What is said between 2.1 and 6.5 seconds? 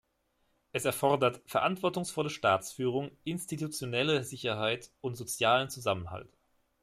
Staatsführung, institutionelle Sicherheit und sozialen Zusammenhalt.